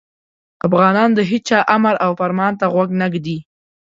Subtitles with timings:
[0.67, 3.37] افغانان د هیچا امر او فرمان ته غوږ نه ږدي.